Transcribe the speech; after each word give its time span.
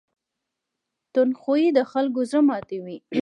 تند 1.13 1.33
خوی 1.41 1.63
د 1.77 1.79
خلکو 1.91 2.19
زړه 2.29 2.41
ماتوي. 2.47 2.97